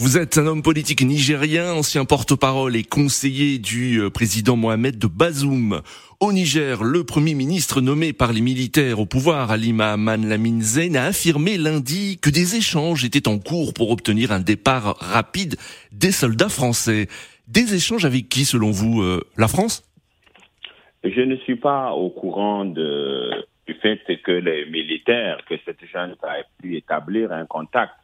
Vous 0.00 0.16
êtes 0.16 0.38
un 0.38 0.46
homme 0.46 0.62
politique 0.62 1.02
nigérien, 1.02 1.72
ancien 1.72 2.04
porte-parole 2.04 2.76
et 2.76 2.84
conseiller 2.84 3.58
du 3.58 4.00
euh, 4.00 4.10
président 4.10 4.54
Mohamed 4.54 4.96
de 4.96 5.08
Bazoum. 5.08 5.80
Au 6.20 6.32
Niger, 6.32 6.84
le 6.84 7.02
premier 7.02 7.34
ministre 7.34 7.80
nommé 7.80 8.12
par 8.12 8.32
les 8.32 8.40
militaires 8.40 9.00
au 9.00 9.06
pouvoir, 9.06 9.50
Ali 9.50 9.72
Mahaman 9.72 10.28
Lamine 10.28 10.62
Zayn, 10.62 10.94
a 10.94 11.06
affirmé 11.06 11.58
lundi 11.58 12.20
que 12.22 12.30
des 12.30 12.54
échanges 12.54 13.04
étaient 13.04 13.26
en 13.26 13.40
cours 13.40 13.74
pour 13.74 13.90
obtenir 13.90 14.30
un 14.30 14.38
départ 14.38 14.94
rapide 15.00 15.56
des 15.90 16.12
soldats 16.12 16.48
français. 16.48 17.08
Des 17.48 17.74
échanges 17.74 18.04
avec 18.04 18.28
qui, 18.28 18.44
selon 18.44 18.70
vous 18.70 19.02
euh, 19.02 19.24
La 19.36 19.48
France? 19.48 19.82
Je 21.02 21.22
ne 21.22 21.34
suis 21.38 21.56
pas 21.56 21.90
au 21.90 22.10
courant 22.10 22.64
de, 22.64 23.30
du 23.66 23.74
fait 23.74 23.98
que 24.24 24.30
les 24.30 24.64
militaires, 24.70 25.38
que 25.48 25.56
cette 25.64 25.84
jeune 25.92 26.14
a 26.22 26.36
pu 26.62 26.76
établir 26.76 27.32
un 27.32 27.46
contact 27.46 27.94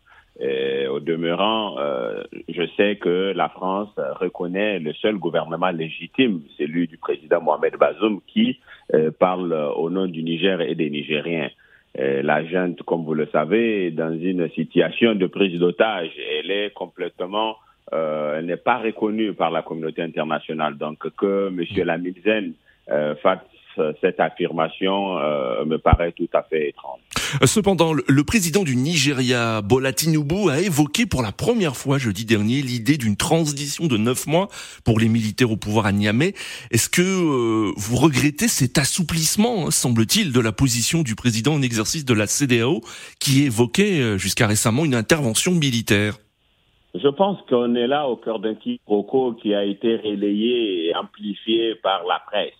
et 0.41 0.88
au 0.88 0.98
demeurant, 1.01 1.77
euh, 1.79 2.24
je 2.48 2.62
sais 2.77 2.97
que 2.97 3.33
la 3.37 3.48
France 3.48 3.91
reconnaît 3.97 4.80
le 4.80 4.93
seul 4.95 5.16
gouvernement 5.16 5.70
légitime, 5.70 6.43
celui 6.59 6.88
du 6.88 6.98
président 6.98 7.41
Mohamed 7.41 7.77
Bazoum, 7.77 8.20
qui 8.27 8.59
euh, 8.95 9.10
parle 9.12 9.52
au 9.77 9.91
nom 9.91 10.07
du 10.07 10.23
Niger 10.23 10.60
et 10.60 10.74
des 10.74 10.91
Nigériens. 10.91 11.51
la 11.97 12.45
junte, 12.45 12.83
comme 12.83 13.05
vous 13.05 13.15
le 13.15 13.27
savez, 13.27 13.87
est 13.87 13.91
dans 13.93 14.12
une 14.19 14.51
situation 14.51 15.15
de 15.15 15.27
prise 15.29 15.59
d'otage. 15.60 16.10
Elle 16.38 16.51
est 16.51 16.71
complètement, 16.74 17.57
euh, 17.93 18.38
elle 18.38 18.46
n'est 18.46 18.57
pas 18.57 18.79
reconnue 18.79 19.32
par 19.35 19.52
la 19.52 19.62
communauté 19.62 20.02
internationale. 20.02 20.77
Donc 20.77 21.09
que 21.16 21.49
M. 21.49 21.87
Lamilzen 21.87 22.55
euh, 22.90 23.15
fasse 23.16 23.38
cette 24.01 24.21
affirmation 24.21 25.18
euh, 25.18 25.65
me 25.65 25.79
paraît 25.79 26.12
tout 26.12 26.29
à 26.32 26.43
fait 26.43 26.68
étrange. 26.68 27.01
Cependant, 27.43 27.93
le 27.93 28.24
président 28.24 28.63
du 28.63 28.77
Nigeria, 28.77 29.60
Bola 29.60 29.93
Tinubu, 29.93 30.51
a 30.51 30.60
évoqué 30.60 31.04
pour 31.07 31.23
la 31.23 31.32
première 31.32 31.77
fois 31.77 31.99
jeudi 31.99 32.24
dernier 32.24 32.63
l'idée 32.63 32.96
d'une 32.96 33.16
transition 33.16 33.87
de 33.87 33.96
neuf 33.96 34.27
mois 34.27 34.49
pour 34.85 35.01
les 35.01 35.09
militaires 35.09 35.51
au 35.51 35.57
pouvoir 35.57 35.87
à 35.87 35.93
Niamey. 35.93 36.35
Est-ce 36.71 36.88
que 36.88 37.02
euh, 37.02 37.73
vous 37.77 37.96
regrettez 37.96 38.49
cet 38.49 38.79
assouplissement, 38.79 39.66
hein, 39.66 39.71
semble-t-il, 39.71 40.32
de 40.32 40.40
la 40.40 40.52
position 40.52 41.02
du 41.02 41.15
président 41.16 41.55
en 41.55 41.62
exercice 41.62 42.05
de 42.05 42.15
la 42.15 42.27
CDAO 42.27 42.82
qui 43.21 43.45
évoquait 43.45 44.01
euh, 44.01 44.18
jusqu'à 44.18 44.46
récemment 44.46 44.85
une 44.85 44.95
intervention 44.95 45.52
militaire? 45.52 46.18
Je 46.95 47.09
pense 47.09 47.38
qu'on 47.49 47.74
est 47.74 47.88
là 47.88 48.07
au 48.07 48.16
cœur 48.16 48.38
d'un 48.38 48.55
quiproquo 48.55 49.32
qui 49.32 49.52
a 49.55 49.65
été 49.65 49.96
relayé 49.96 50.87
et 50.87 50.95
amplifié 50.95 51.74
par 51.82 52.05
la 52.07 52.21
presse. 52.24 52.55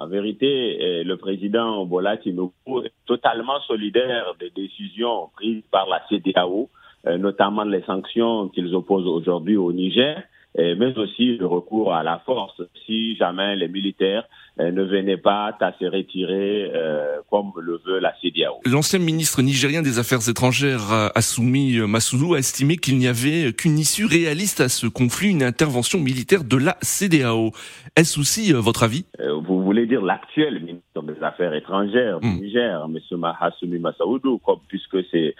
En 0.00 0.06
vérité, 0.06 0.78
euh, 0.80 1.04
le 1.04 1.18
président 1.18 1.84
Bola 1.84 2.16
Tinubu 2.16 2.86
est 2.86 2.92
totalement 3.04 3.60
solidaire 3.68 4.34
des 4.40 4.48
décisions 4.48 5.28
prises 5.36 5.62
par 5.70 5.86
la 5.90 6.00
CDAO, 6.08 6.70
euh, 7.06 7.18
notamment 7.18 7.64
les 7.64 7.82
sanctions 7.82 8.48
qu'ils 8.48 8.74
opposent 8.74 9.06
aujourd'hui 9.06 9.56
au 9.56 9.72
Niger 9.72 10.22
mais 10.58 10.98
aussi 10.98 11.36
le 11.36 11.46
recours 11.46 11.94
à 11.94 12.02
la 12.02 12.18
force. 12.26 12.60
Si 12.84 13.14
jamais 13.14 13.54
les 13.54 13.68
militaires 13.68 14.24
ne 14.58 14.82
venaient 14.82 15.16
pas 15.16 15.56
à 15.60 15.72
se 15.78 15.84
retirer 15.84 16.70
euh, 16.74 17.18
comme 17.30 17.52
le 17.60 17.80
veut 17.86 17.98
la 17.98 18.14
CDAO. 18.20 18.60
L'ancien 18.66 18.98
ministre 18.98 19.42
nigérien 19.42 19.82
des 19.82 19.98
Affaires 19.98 20.28
étrangères, 20.28 20.92
euh, 20.92 21.08
Assoumi 21.14 21.78
Massoudou, 21.80 22.34
a 22.34 22.38
estimé 22.38 22.76
qu'il 22.76 22.98
n'y 22.98 23.08
avait 23.08 23.52
qu'une 23.52 23.78
issue 23.78 24.04
réaliste 24.04 24.60
à 24.60 24.68
ce 24.68 24.86
conflit, 24.86 25.30
une 25.30 25.42
intervention 25.42 25.98
militaire 25.98 26.44
de 26.44 26.56
la 26.56 26.76
CDAO. 26.82 27.52
Est-ce 27.96 28.18
aussi 28.20 28.52
votre 28.52 28.82
avis? 28.82 29.06
Vous 29.18 29.62
voulez 29.62 29.86
dire 29.86 30.02
l'actuel 30.02 30.60
ministre 30.60 30.89
des 31.02 31.22
Affaires 31.22 31.54
étrangères 31.54 32.20
du 32.20 32.28
hmm. 32.28 32.40
Niger, 32.40 32.84
M. 32.84 33.24
Assoumi 33.40 33.78
Massoudou, 33.78 34.40
puisque 34.68 34.98
c'est 35.10 35.34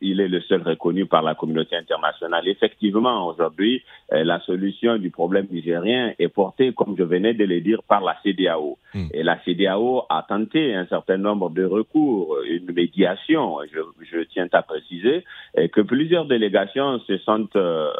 il 0.00 0.20
est 0.20 0.28
le 0.28 0.40
seul 0.42 0.62
reconnu 0.62 1.06
par 1.06 1.22
la 1.22 1.34
communauté 1.34 1.76
internationale. 1.76 2.46
Effectivement, 2.48 3.26
aujourd'hui, 3.26 3.82
la 4.10 4.40
solution 4.40 4.96
du 4.98 5.10
problème 5.10 5.46
nigérien 5.50 6.12
est 6.18 6.28
portée, 6.28 6.72
comme 6.72 6.94
je 6.98 7.02
venais 7.02 7.34
de 7.34 7.44
le 7.44 7.60
dire, 7.60 7.82
par 7.82 8.02
la 8.02 8.16
CDAO. 8.22 8.78
Hmm. 8.94 9.06
Et 9.12 9.22
la 9.22 9.38
CDAO 9.44 10.04
a 10.08 10.24
tenté 10.28 10.74
un 10.74 10.86
certain 10.86 11.16
nombre 11.18 11.50
de 11.50 11.64
recours, 11.64 12.36
une 12.48 12.72
médiation, 12.72 13.58
je, 13.72 14.18
tiens 14.32 14.48
à 14.52 14.62
préciser, 14.62 15.24
et 15.56 15.68
que 15.68 15.80
plusieurs 15.80 16.26
délégations 16.26 16.98
se 17.00 17.18
sont 17.18 17.48
euh, 17.56 17.90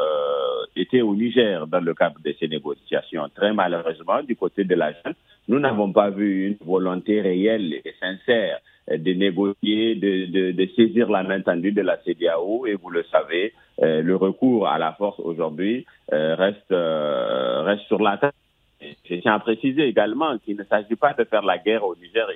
été 0.77 1.03
au 1.03 1.15
Niger 1.15 1.67
dans 1.67 1.81
le 1.81 1.95
cadre 1.95 2.19
de 2.25 2.35
ces 2.39 2.49
négociations. 2.49 3.29
Très 3.35 3.53
malheureusement, 3.53 4.23
du 4.23 4.37
côté 4.37 4.65
de 4.65 4.75
la 4.75 4.93
jeune, 4.93 5.15
nous 5.49 5.59
n'avons 5.59 5.93
pas 5.93 6.11
vu 6.11 6.47
une 6.47 6.57
volonté 6.67 7.21
réelle 7.21 7.75
et 7.75 7.95
sincère 7.99 8.61
de 8.91 9.13
négocier, 9.13 9.95
de, 9.97 10.53
de, 10.53 10.69
saisir 10.77 11.11
la 11.11 11.23
main 11.23 11.41
tendue 11.41 11.73
de 11.73 11.83
la 11.83 11.99
CDAO. 11.99 12.67
Et 12.67 12.75
vous 12.75 12.91
le 12.91 13.03
savez, 13.05 13.53
euh, 13.83 14.03
le 14.03 14.17
recours 14.17 14.69
à 14.69 14.79
la 14.79 14.93
force 14.93 15.21
aujourd'hui 15.21 15.87
euh, 16.13 16.35
reste, 16.35 16.71
euh, 16.73 17.63
reste 17.63 17.83
sur 17.87 18.01
la 18.01 18.17
table. 18.17 18.35
Je 18.81 19.17
tiens 19.17 19.35
à 19.35 19.39
préciser 19.41 19.89
également 19.89 20.39
qu'il 20.39 20.57
ne 20.57 20.63
s'agit 20.63 20.95
pas 20.95 21.13
de 21.13 21.25
faire 21.25 21.43
la 21.43 21.59
guerre 21.59 21.85
au 21.85 21.97
Niger 21.97 22.29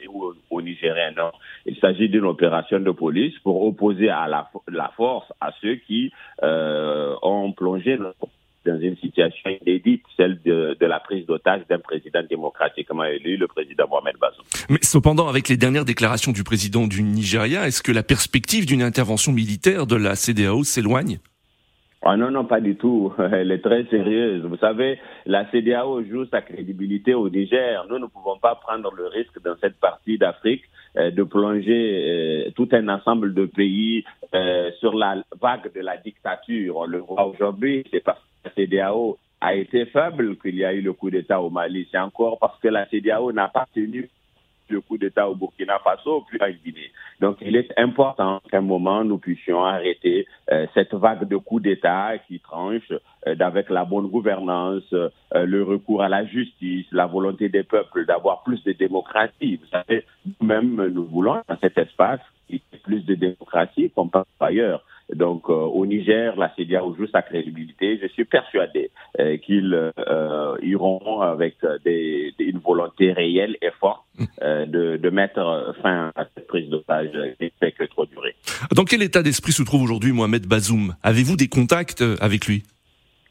ou 0.50 0.60
Nigériens, 0.60 1.12
non. 1.16 1.30
Il 1.66 1.76
s'agit 1.76 2.08
d'une 2.08 2.24
opération 2.24 2.80
de 2.80 2.90
police 2.90 3.38
pour 3.44 3.64
opposer 3.64 4.08
à 4.08 4.26
la, 4.26 4.50
la 4.66 4.88
force 4.96 5.32
à 5.40 5.52
ceux 5.60 5.76
qui 5.76 6.10
ont 6.42 7.52
plongé 7.52 7.96
dans 8.64 8.78
une 8.80 8.96
situation 8.96 9.50
inédite, 9.60 10.02
celle 10.16 10.40
de, 10.44 10.76
de 10.78 10.86
la 10.86 11.00
prise 11.00 11.26
d'otage 11.26 11.62
d'un 11.68 11.78
président 11.78 12.22
démocratiquement 12.28 13.04
élu, 13.04 13.36
le 13.36 13.46
président 13.46 13.86
Mohamed 13.88 14.16
Bazoum. 14.20 14.44
Mais 14.70 14.78
cependant, 14.82 15.28
avec 15.28 15.48
les 15.48 15.56
dernières 15.56 15.84
déclarations 15.84 16.32
du 16.32 16.44
président 16.44 16.86
du 16.86 17.02
Nigeria, 17.02 17.66
est-ce 17.66 17.82
que 17.82 17.92
la 17.92 18.02
perspective 18.02 18.66
d'une 18.66 18.82
intervention 18.82 19.32
militaire 19.32 19.86
de 19.86 19.96
la 19.96 20.14
CDAO 20.14 20.64
s'éloigne? 20.64 21.18
Ah 22.04 22.16
non, 22.16 22.32
non, 22.32 22.44
pas 22.44 22.60
du 22.60 22.74
tout. 22.76 23.12
Elle 23.32 23.52
est 23.52 23.62
très 23.62 23.84
sérieuse. 23.84 24.44
Vous 24.44 24.56
savez, 24.56 24.98
la 25.24 25.48
CDAO 25.50 26.02
joue 26.04 26.26
sa 26.26 26.42
crédibilité 26.42 27.14
au 27.14 27.28
Niger. 27.30 27.84
Nous 27.88 27.98
ne 27.98 28.06
pouvons 28.06 28.38
pas 28.38 28.56
prendre 28.56 28.92
le 28.92 29.06
risque 29.06 29.40
dans 29.44 29.54
cette 29.60 29.78
partie 29.78 30.18
d'Afrique 30.18 30.64
de 30.94 31.22
plonger 31.22 32.46
euh, 32.46 32.50
tout 32.54 32.68
un 32.72 32.88
ensemble 32.88 33.34
de 33.34 33.46
pays 33.46 34.04
euh, 34.34 34.70
sur 34.78 34.94
la 34.94 35.22
vague 35.40 35.72
de 35.74 35.80
la 35.80 35.96
dictature. 35.96 36.76
On 36.76 36.86
le 36.86 36.98
voit 36.98 37.26
aujourd'hui, 37.26 37.84
c'est 37.90 38.04
parce 38.04 38.18
que 38.18 38.48
la 38.48 38.66
CDAO 38.66 39.18
a 39.40 39.54
été 39.54 39.86
faible 39.86 40.36
qu'il 40.36 40.56
y 40.56 40.64
a 40.64 40.72
eu 40.72 40.82
le 40.82 40.92
coup 40.92 41.10
d'État 41.10 41.40
au 41.40 41.50
Mali. 41.50 41.88
C'est 41.90 41.98
encore 41.98 42.38
parce 42.38 42.58
que 42.60 42.68
la 42.68 42.86
CDAO 42.88 43.32
n'a 43.32 43.48
pas 43.48 43.66
tenu 43.74 44.08
le 44.72 44.80
coup 44.80 44.98
d'État 44.98 45.28
au 45.28 45.34
Burkina 45.34 45.78
Faso, 45.78 46.24
puis 46.28 46.38
en 46.42 46.50
Guinée. 46.50 46.90
Donc, 47.20 47.36
il 47.40 47.54
est 47.56 47.72
important 47.78 48.40
qu'à 48.50 48.58
un 48.58 48.62
moment, 48.62 49.04
nous 49.04 49.18
puissions 49.18 49.64
arrêter 49.64 50.26
euh, 50.50 50.66
cette 50.74 50.94
vague 50.94 51.28
de 51.28 51.36
coups 51.36 51.62
d'État 51.62 52.18
qui 52.26 52.40
tranche 52.40 52.90
euh, 52.90 53.36
avec 53.38 53.70
la 53.70 53.84
bonne 53.84 54.08
gouvernance, 54.08 54.92
euh, 54.92 55.10
le 55.32 55.62
recours 55.62 56.02
à 56.02 56.08
la 56.08 56.24
justice, 56.26 56.86
la 56.90 57.06
volonté 57.06 57.48
des 57.48 57.62
peuples 57.62 58.06
d'avoir 58.06 58.42
plus 58.42 58.62
de 58.64 58.72
démocratie. 58.72 59.56
Vous 59.56 59.68
savez, 59.68 60.04
nous-mêmes, 60.40 60.88
nous 60.88 61.04
voulons 61.04 61.40
dans 61.48 61.58
cet 61.60 61.78
espace 61.78 62.20
plus 62.82 63.04
de 63.04 63.14
démocratie 63.14 63.90
qu'on 63.90 64.08
par 64.08 64.24
ailleurs. 64.40 64.84
Donc 65.14 65.48
euh, 65.48 65.52
au 65.52 65.84
Niger, 65.86 66.36
la 66.36 66.52
CDAO 66.56 66.94
joue 66.94 67.06
sa 67.06 67.22
crédibilité. 67.22 67.98
Je 68.00 68.06
suis 68.08 68.24
persuadé 68.24 68.90
euh, 69.20 69.36
qu'ils 69.36 69.74
euh, 69.74 70.56
iront 70.62 71.20
avec 71.20 71.56
des, 71.84 72.34
une 72.38 72.58
volonté 72.58 73.12
réelle 73.12 73.56
et 73.60 73.70
forte 73.78 74.00
de, 74.40 74.96
de, 74.96 75.10
mettre 75.10 75.74
fin 75.82 76.10
à 76.14 76.24
cette 76.34 76.46
prise 76.46 76.68
d'otage 76.70 77.10
qui 77.38 77.44
ne 77.44 77.50
fait 77.60 77.72
que 77.72 77.84
trop 77.84 78.06
durer. 78.06 78.34
Dans 78.74 78.84
quel 78.84 79.02
état 79.02 79.22
d'esprit 79.22 79.52
se 79.52 79.62
trouve 79.62 79.82
aujourd'hui 79.82 80.12
Mohamed 80.12 80.46
Bazoum? 80.46 80.94
Avez-vous 81.02 81.36
des 81.36 81.48
contacts 81.48 82.02
avec 82.20 82.46
lui? 82.46 82.62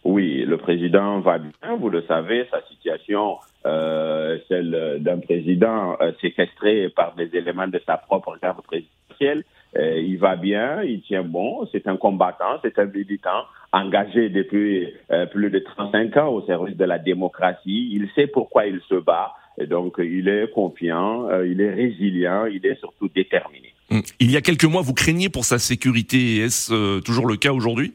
Oui, 0.03 0.43
le 0.45 0.57
président 0.57 1.19
va 1.19 1.37
bien, 1.37 1.75
vous 1.79 1.89
le 1.89 2.03
savez, 2.03 2.47
sa 2.51 2.61
situation 2.67 3.37
euh, 3.65 4.39
celle 4.47 4.97
d'un 5.01 5.19
président 5.19 5.97
séquestré 6.21 6.89
par 6.89 7.15
des 7.15 7.29
éléments 7.35 7.67
de 7.67 7.79
sa 7.85 7.97
propre 7.97 8.37
garde 8.41 8.61
présidentielle. 8.63 9.43
Euh, 9.77 9.99
il 9.99 10.17
va 10.17 10.35
bien, 10.35 10.83
il 10.83 11.01
tient 11.01 11.23
bon, 11.23 11.67
c'est 11.71 11.87
un 11.87 11.97
combattant, 11.97 12.59
c'est 12.61 12.77
un 12.77 12.85
militant 12.85 13.45
engagé 13.71 14.29
depuis 14.29 14.93
euh, 15.11 15.25
plus 15.25 15.49
de 15.49 15.59
35 15.59 16.17
ans 16.17 16.27
au 16.29 16.45
service 16.45 16.75
de 16.75 16.83
la 16.83 16.99
démocratie. 16.99 17.89
Il 17.93 18.09
sait 18.15 18.27
pourquoi 18.27 18.65
il 18.65 18.81
se 18.89 18.95
bat, 18.95 19.33
donc 19.69 19.95
il 19.99 20.27
est 20.27 20.51
confiant, 20.51 21.29
euh, 21.29 21.47
il 21.47 21.61
est 21.61 21.73
résilient, 21.73 22.45
il 22.45 22.65
est 22.65 22.79
surtout 22.79 23.09
déterminé. 23.09 23.73
Il 24.19 24.31
y 24.31 24.37
a 24.37 24.41
quelques 24.41 24.65
mois, 24.65 24.81
vous 24.81 24.93
craigniez 24.93 25.29
pour 25.29 25.45
sa 25.45 25.59
sécurité. 25.59 26.37
Est-ce 26.37 27.01
toujours 27.01 27.27
le 27.27 27.35
cas 27.35 27.51
aujourd'hui? 27.51 27.93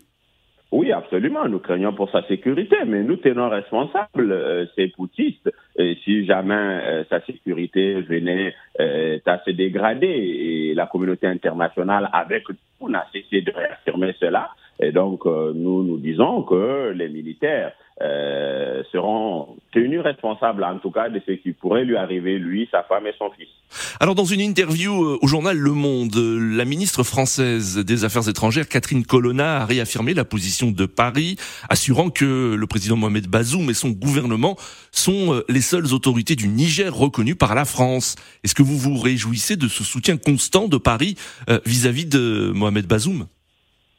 Oui, 0.72 0.90
absolument. 0.90 1.48
Nous 1.48 1.60
craignons 1.60 1.92
pour 1.92 2.10
sa 2.10 2.22
sécurité, 2.26 2.76
mais 2.86 3.02
nous 3.02 3.16
tenons 3.16 3.48
responsables 3.48 4.32
euh, 4.32 4.66
ces 4.74 4.88
poutistes. 4.88 5.50
Si 6.04 6.26
jamais 6.26 6.54
euh, 6.54 7.04
sa 7.08 7.20
sécurité 7.20 8.00
venait 8.02 8.52
euh, 8.80 9.18
à 9.26 9.38
se 9.44 9.50
dégrader, 9.50 10.06
et 10.06 10.74
la 10.74 10.86
communauté 10.86 11.28
internationale, 11.28 12.10
avec 12.12 12.44
nous, 12.80 12.88
n'a 12.88 13.06
cessé 13.12 13.42
de 13.42 13.52
réaffirmer 13.52 14.14
cela. 14.18 14.50
Et 14.80 14.92
donc, 14.92 15.24
nous 15.24 15.82
nous 15.82 15.96
disons 15.96 16.42
que 16.42 16.92
les 16.94 17.08
militaires 17.08 17.72
euh, 18.02 18.82
seront 18.92 19.56
tenus 19.72 20.00
responsables, 20.00 20.62
en 20.64 20.78
tout 20.78 20.90
cas, 20.90 21.08
de 21.08 21.18
ce 21.26 21.32
qui 21.32 21.52
pourrait 21.52 21.84
lui 21.84 21.96
arriver, 21.96 22.38
lui, 22.38 22.68
sa 22.70 22.82
femme 22.82 23.06
et 23.06 23.14
son 23.18 23.30
fils. 23.30 23.48
Alors, 24.00 24.14
dans 24.14 24.26
une 24.26 24.42
interview 24.42 24.92
euh, 25.02 25.18
au 25.22 25.26
journal 25.26 25.56
Le 25.56 25.70
Monde, 25.70 26.14
la 26.14 26.66
ministre 26.66 27.04
française 27.04 27.78
des 27.78 28.04
Affaires 28.04 28.28
étrangères, 28.28 28.68
Catherine 28.68 29.06
Colonna, 29.06 29.62
a 29.62 29.64
réaffirmé 29.64 30.12
la 30.12 30.26
position 30.26 30.70
de 30.70 30.84
Paris, 30.84 31.36
assurant 31.70 32.10
que 32.10 32.54
le 32.54 32.66
président 32.66 32.96
Mohamed 32.96 33.28
Bazoum 33.28 33.70
et 33.70 33.74
son 33.74 33.90
gouvernement 33.90 34.56
sont 34.90 35.32
euh, 35.32 35.44
les 35.48 35.62
seules 35.62 35.94
autorités 35.94 36.36
du 36.36 36.48
Niger 36.48 36.94
reconnues 36.94 37.34
par 37.34 37.54
la 37.54 37.64
France. 37.64 38.16
Est-ce 38.44 38.54
que 38.54 38.62
vous 38.62 38.76
vous 38.76 38.98
réjouissez 38.98 39.56
de 39.56 39.68
ce 39.68 39.84
soutien 39.84 40.18
constant 40.18 40.68
de 40.68 40.76
Paris 40.76 41.16
vis-à-vis 41.64 42.04
-vis 42.04 42.08
de 42.10 42.52
Mohamed 42.54 42.86
Bazoum? 42.86 43.26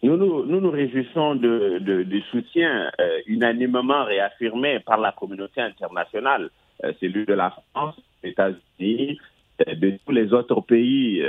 Nous 0.03 0.17
nous, 0.17 0.45
nous 0.45 0.71
réjouissons 0.71 1.35
de, 1.35 1.79
de, 1.79 2.03
du 2.03 2.21
soutien 2.31 2.91
euh, 2.99 3.19
unanimement 3.25 4.05
réaffirmé 4.05 4.79
par 4.79 4.99
la 4.99 5.11
communauté 5.11 5.61
internationale, 5.61 6.49
euh, 6.83 6.93
celui 7.01 7.25
de 7.25 7.33
la 7.33 7.55
France, 7.71 7.95
des 8.21 8.29
États-Unis, 8.29 9.19
euh, 9.67 9.73
de 9.73 9.97
tous 10.05 10.11
les 10.11 10.33
autres 10.33 10.61
pays 10.61 11.23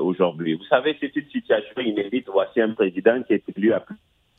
aujourd'hui. 0.00 0.54
Vous 0.54 0.64
savez, 0.64 0.96
c'est 1.00 1.14
une 1.16 1.28
situation 1.30 1.80
inédite. 1.80 2.28
Voici 2.32 2.60
un 2.60 2.72
président 2.72 3.22
qui 3.24 3.32
est 3.32 3.42
élu 3.56 3.72
à 3.72 3.80
plus 3.80 3.96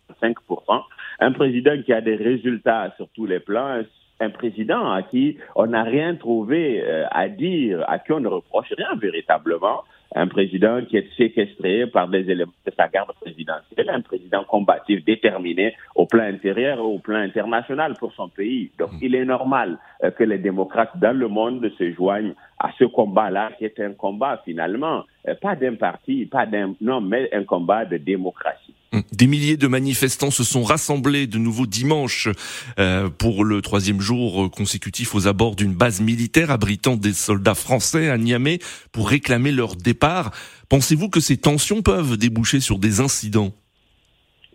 de 0.10 0.16
5%, 0.16 0.84
un 1.20 1.32
président 1.34 1.82
qui 1.82 1.92
a 1.92 2.00
des 2.00 2.16
résultats 2.16 2.94
sur 2.96 3.10
tous 3.10 3.26
les 3.26 3.42
plans, 3.42 3.82
un 4.20 4.30
président 4.30 4.92
à 4.92 5.04
qui 5.04 5.38
on 5.56 5.68
n'a 5.68 5.84
rien 5.84 6.16
trouvé 6.16 6.82
à 7.12 7.28
dire, 7.28 7.84
à 7.90 8.00
qui 8.00 8.14
on 8.14 8.22
ne 8.22 8.30
reproche 8.30 8.72
rien 8.78 8.96
véritablement 8.96 9.84
un 10.18 10.28
président 10.28 10.84
qui 10.84 10.98
est 10.98 11.08
séquestré 11.16 11.86
par 11.88 12.08
des 12.08 12.30
éléments 12.30 12.52
de 12.66 12.72
sa 12.76 12.88
garde 12.88 13.12
présidentielle, 13.22 13.90
un 13.90 14.02
président 14.02 14.44
combatif 14.44 15.06
déterminé 15.06 15.76
au 15.96 16.06
plan 16.06 16.24
intérieur 16.24 16.80
et 16.80 16.82
au 16.82 16.98
plan 16.98 17.20
international 17.20 17.94
pour 18.00 18.14
son 18.14 18.28
pays. 18.30 18.72
Donc 18.80 18.90
il 19.02 19.16
est 19.16 19.26
normal 19.26 19.78
euh, 20.04 20.12
que 20.12 20.24
les 20.24 20.40
démocrates 20.40 20.98
dans 21.00 21.16
le 21.16 21.28
monde 21.28 21.70
se 21.78 21.92
joignent 21.92 22.34
à 22.60 22.72
ce 22.80 22.86
combat-là, 22.86 23.52
qui 23.58 23.66
est 23.66 23.80
un 23.80 23.94
combat 23.94 24.42
finalement, 24.44 25.04
euh, 25.28 25.36
pas 25.36 25.56
d'un 25.56 25.76
parti, 25.76 26.26
pas 26.26 26.46
d'un, 26.46 26.74
non, 26.82 27.02
mais 27.02 27.30
un 27.34 27.44
combat 27.44 27.86
de 27.86 27.98
démocratie. 27.98 28.67
Des 29.12 29.28
milliers 29.28 29.58
de 29.58 29.68
manifestants 29.68 30.32
se 30.32 30.44
sont 30.44 30.64
rassemblés 30.64 31.28
de 31.28 31.38
nouveau 31.38 31.66
dimanche 31.66 32.30
euh, 32.80 33.10
pour 33.10 33.44
le 33.44 33.62
troisième 33.62 34.02
jour 34.02 34.50
consécutif 34.52 35.16
aux 35.16 35.28
abords 35.28 35.56
d'une 35.56 35.74
base 35.74 36.02
militaire 36.02 36.52
abritant 36.52 36.96
des 36.96 37.14
soldats 37.14 37.56
français 37.56 38.10
à 38.10 38.18
Niamey 38.18 38.60
pour 38.92 39.10
réclamer 39.10 39.52
leur 39.52 39.76
départ. 39.76 40.32
Pensez-vous 40.70 41.10
que 41.10 41.20
ces 41.20 41.38
tensions 41.38 41.82
peuvent 41.82 42.18
déboucher 42.18 42.60
sur 42.60 42.80
des 42.80 43.00
incidents? 43.00 43.52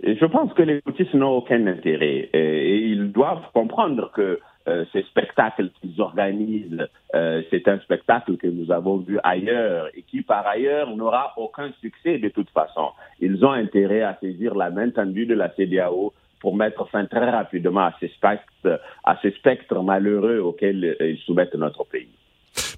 Je 0.03 0.25
pense 0.27 0.53
que 0.55 0.63
les 0.63 0.81
politistes 0.81 1.15
n'ont 1.15 1.37
aucun 1.37 1.67
intérêt 1.67 2.29
et 2.33 2.79
ils 2.79 3.13
doivent 3.13 3.45
comprendre 3.55 4.11
que 4.15 4.41
euh, 4.69 4.85
ces 4.93 5.03
spectacles 5.03 5.71
qu'ils 5.81 6.01
organisent, 6.01 6.87
euh, 7.15 7.43
c'est 7.51 7.67
un 7.67 7.79
spectacle 7.81 8.37
que 8.37 8.47
nous 8.47 8.71
avons 8.71 8.99
vu 8.99 9.19
ailleurs 9.25 9.89
et 9.95 10.03
qui, 10.03 10.23
par 10.23 10.47
ailleurs, 10.47 10.95
n'aura 10.95 11.33
aucun 11.37 11.73
succès 11.81 12.19
de 12.19 12.29
toute 12.29 12.51
façon. 12.51 12.91
Ils 13.21 13.45
ont 13.45 13.51
intérêt 13.53 14.03
à 14.03 14.17
saisir 14.21 14.55
la 14.55 14.71
main 14.71 14.91
tendue 14.91 15.27
de 15.27 15.35
la 15.35 15.51
CDAO 15.51 16.13
pour 16.41 16.57
mettre 16.57 16.89
fin 16.91 17.07
très 17.07 17.31
rapidement 17.31 17.87
à 17.87 17.95
ces 17.99 18.09
spectres, 18.09 18.81
à 19.05 19.19
ces 19.23 19.33
spectres 19.33 19.83
malheureux 19.83 20.39
auxquels 20.39 20.97
ils 21.01 21.19
soumettent 21.27 21.55
notre 21.55 21.85
pays. 21.85 22.09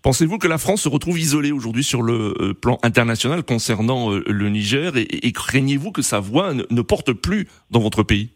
Pensez-vous 0.03 0.39
que 0.39 0.49
la 0.49 0.59
France 0.59 0.83
se 0.83 0.89
retrouve 0.89 1.19
isolée 1.19 1.51
aujourd'hui 1.51 1.83
sur 1.83 2.03
le 2.03 2.53
plan 2.53 2.79
international 2.83 3.43
concernant 3.43 4.11
le 4.11 4.49
Niger 4.49 4.93
et, 4.97 5.33
craignez-vous 5.33 5.93
que 5.93 6.03
sa 6.03 6.21
voix 6.21 6.53
ne 6.55 6.83
porte 6.83 7.13
plus 7.13 7.49
dans 7.71 7.81
votre 7.81 8.03
pays? 8.03 8.31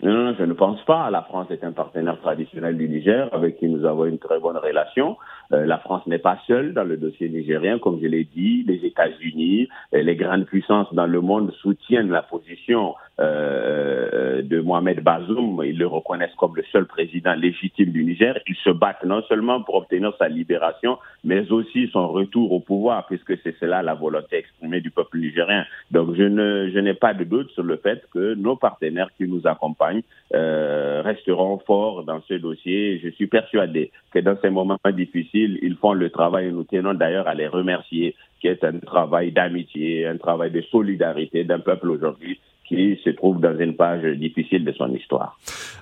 Non, 0.00 0.32
je 0.38 0.44
ne 0.44 0.52
pense 0.52 0.80
pas. 0.84 1.10
La 1.10 1.22
France 1.22 1.48
est 1.50 1.64
un 1.64 1.72
partenaire 1.72 2.20
traditionnel 2.20 2.76
du 2.76 2.88
Niger 2.88 3.28
avec 3.34 3.58
qui 3.58 3.66
nous 3.66 3.84
avons 3.84 4.04
une 4.04 4.18
très 4.20 4.38
bonne 4.38 4.56
relation. 4.56 5.16
Euh, 5.52 5.66
la 5.66 5.78
France 5.78 6.06
n'est 6.06 6.20
pas 6.20 6.38
seule 6.46 6.72
dans 6.72 6.84
le 6.84 6.96
dossier 6.96 7.28
nigérien, 7.28 7.80
comme 7.80 7.98
je 8.00 8.06
l'ai 8.06 8.22
dit. 8.24 8.62
Les 8.68 8.86
États-Unis, 8.86 9.68
les 9.92 10.14
grandes 10.14 10.44
puissances 10.44 10.92
dans 10.94 11.06
le 11.06 11.20
monde 11.20 11.50
soutiennent 11.62 12.10
la 12.10 12.22
position 12.22 12.94
euh, 13.18 14.40
de 14.42 14.60
Mohamed 14.60 15.02
Bazoum. 15.02 15.62
Ils 15.64 15.78
le 15.78 15.86
reconnaissent 15.88 16.34
comme 16.36 16.54
le 16.54 16.62
seul 16.70 16.86
président 16.86 17.34
légitime 17.34 17.90
du 17.90 18.04
Niger. 18.04 18.38
Ils 18.46 18.54
se 18.62 18.70
battent 18.70 19.04
non 19.04 19.22
seulement 19.22 19.62
pour 19.62 19.74
obtenir 19.76 20.12
sa 20.16 20.28
libération, 20.28 20.98
mais 21.24 21.50
aussi 21.50 21.88
son 21.88 22.06
retour 22.06 22.52
au 22.52 22.60
pouvoir, 22.60 23.06
puisque 23.06 23.36
c'est 23.42 23.56
cela 23.58 23.82
la 23.82 23.94
volonté 23.94 24.36
exprimée 24.36 24.80
du 24.80 24.92
peuple 24.92 25.18
nigérien. 25.18 25.64
Donc 25.90 26.14
je 26.14 26.22
ne 26.22 26.70
je 26.72 26.78
n'ai 26.78 26.94
pas 26.94 27.14
de 27.14 27.24
doute 27.24 27.50
sur 27.50 27.64
le 27.64 27.78
fait 27.78 28.06
que 28.12 28.34
nos 28.34 28.54
partenaires 28.54 29.10
qui 29.16 29.26
nous 29.26 29.44
accompagnent 29.46 29.87
euh, 30.34 31.02
resteront 31.04 31.58
forts 31.66 32.04
dans 32.04 32.20
ce 32.28 32.34
dossier. 32.34 33.00
Je 33.02 33.08
suis 33.10 33.26
persuadé 33.26 33.90
que 34.12 34.18
dans 34.18 34.36
ces 34.42 34.50
moments 34.50 34.78
difficiles, 34.92 35.58
ils 35.62 35.76
font 35.76 35.92
le 35.92 36.10
travail 36.10 36.52
nous 36.52 36.64
tenons 36.64 36.94
d'ailleurs 36.94 37.28
à 37.28 37.34
les 37.34 37.48
remercier, 37.48 38.14
qui 38.40 38.48
est 38.48 38.62
un 38.64 38.78
travail 38.78 39.32
d'amitié, 39.32 40.06
un 40.06 40.16
travail 40.16 40.50
de 40.50 40.60
solidarité 40.62 41.44
d'un 41.44 41.60
peuple 41.60 41.90
aujourd'hui 41.90 42.38
qui 42.68 43.00
se 43.02 43.10
trouve 43.10 43.40
dans 43.40 43.58
une 43.58 43.76
page 43.76 44.04
difficile 44.18 44.64
de 44.64 44.72
son 44.72 44.94
histoire. 44.94 45.38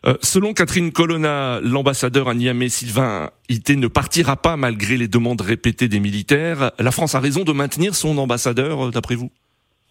Euh, 0.07 0.15
selon 0.23 0.55
Catherine 0.55 0.93
Colonna, 0.93 1.61
l'ambassadeur 1.61 2.29
à 2.29 2.35
Niamey, 2.35 2.69
Sylvain 2.69 3.31
Ité, 3.49 3.75
ne 3.75 3.89
partira 3.89 4.37
pas 4.37 4.57
malgré 4.57 4.97
les 4.97 5.09
demandes 5.09 5.41
répétées 5.41 5.89
des 5.89 5.99
militaires. 5.99 6.71
La 6.79 6.93
France 6.93 7.17
a 7.17 7.21
raison 7.21 7.43
de 7.43 7.53
maintenir 7.53 7.95
son 7.95 8.17
ambassadeur, 8.19 8.87
euh, 8.87 8.91
d'après 8.93 9.17
vous? 9.17 9.31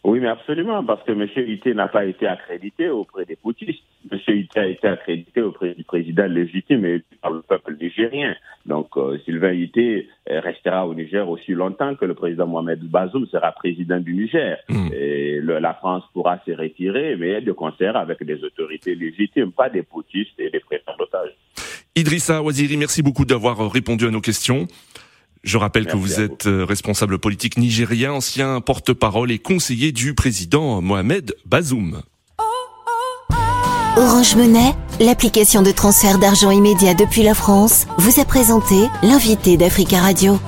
Oui, 0.07 0.19
mais 0.19 0.27
absolument, 0.27 0.83
parce 0.83 1.03
que 1.03 1.11
M. 1.13 1.27
Ité 1.49 1.73
n'a 1.73 1.87
pas 1.87 2.05
été 2.05 2.27
accrédité 2.27 2.89
auprès 2.89 3.25
des 3.25 3.35
poutistes. 3.35 3.81
M. 4.11 4.19
Ité 4.27 4.59
a 4.59 4.67
été 4.67 4.87
accrédité 4.87 5.41
auprès 5.41 5.73
du 5.73 5.83
président 5.83 6.27
légitime 6.27 6.85
et 6.85 7.01
par 7.23 7.31
le 7.31 7.41
peuple 7.41 7.75
nigérien. 7.81 8.35
Donc, 8.67 8.89
euh, 8.97 9.17
Sylvain 9.25 9.53
Ité 9.53 10.07
restera 10.27 10.87
au 10.87 10.93
Niger 10.93 11.27
aussi 11.27 11.53
longtemps 11.53 11.95
que 11.95 12.05
le 12.05 12.13
président 12.13 12.45
Mohamed 12.45 12.83
Bazoum 12.83 13.25
sera 13.27 13.51
président 13.51 13.99
du 13.99 14.13
Niger. 14.13 14.57
Hmm. 14.69 14.89
Et 14.93 15.41
la 15.41 15.73
France 15.73 16.03
pourra 16.13 16.39
se 16.45 16.51
retirer, 16.51 17.15
mais 17.15 17.41
de 17.41 17.51
concert 17.51 17.95
avec 17.95 18.23
des 18.23 18.43
autorités 18.43 18.93
légitimes, 18.93 19.51
pas 19.51 19.69
des 19.69 19.81
poutistes 19.81 20.39
et 20.39 20.51
des 20.51 20.59
prêteurs 20.59 20.97
d'otages. 20.97 21.35
Idrissa 21.95 22.43
Waziri, 22.43 22.77
merci 22.77 23.01
beaucoup 23.01 23.25
d'avoir 23.25 23.71
répondu 23.71 24.05
à 24.05 24.11
nos 24.11 24.21
questions. 24.21 24.67
Je 25.45 25.57
rappelle 25.57 25.85
que 25.85 25.95
vous 25.95 26.19
êtes 26.19 26.47
euh, 26.47 26.65
responsable 26.65 27.19
politique 27.19 27.57
nigérien, 27.57 28.13
ancien 28.13 28.61
porte-parole 28.61 29.31
et 29.31 29.37
conseiller 29.37 29.91
du 29.91 30.15
président 30.15 30.81
Mohamed 30.81 31.35
Bazoum. 31.45 32.01
Orange 33.95 34.35
Monnaie, 34.35 34.73
l'application 34.99 35.61
de 35.61 35.71
transfert 35.71 36.17
d'argent 36.17 36.49
immédiat 36.49 36.95
depuis 36.95 37.21
la 37.21 37.35
France, 37.35 37.85
vous 37.99 38.19
a 38.19 38.25
présenté 38.25 38.75
l'invité 39.03 39.55
d'Africa 39.55 40.01
Radio. 40.01 40.39